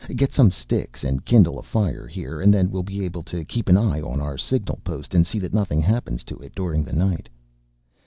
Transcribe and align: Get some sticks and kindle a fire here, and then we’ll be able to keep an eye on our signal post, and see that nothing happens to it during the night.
Get 0.15 0.33
some 0.33 0.49
sticks 0.49 1.03
and 1.03 1.23
kindle 1.25 1.59
a 1.59 1.61
fire 1.61 2.07
here, 2.07 2.41
and 2.41 2.51
then 2.51 2.71
we’ll 2.71 2.81
be 2.81 3.05
able 3.05 3.21
to 3.21 3.45
keep 3.45 3.69
an 3.69 3.77
eye 3.77 4.01
on 4.01 4.19
our 4.19 4.35
signal 4.35 4.79
post, 4.83 5.13
and 5.13 5.27
see 5.27 5.37
that 5.37 5.53
nothing 5.53 5.79
happens 5.79 6.23
to 6.23 6.37
it 6.39 6.55
during 6.55 6.83
the 6.83 6.91
night. 6.91 7.29